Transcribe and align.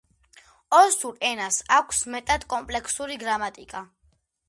ოსურ 0.77 1.19
ენას 1.29 1.61
აქვს 1.79 2.01
მეტად 2.17 2.49
კომპლექსური 2.57 3.23
გრამატიკა. 3.27 3.89